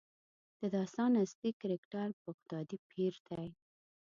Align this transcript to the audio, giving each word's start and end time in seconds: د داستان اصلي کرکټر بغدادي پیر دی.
د 0.59 0.61
داستان 0.75 1.11
اصلي 1.25 1.51
کرکټر 1.61 2.07
بغدادي 2.25 2.77
پیر 2.91 3.13
دی. 3.27 3.47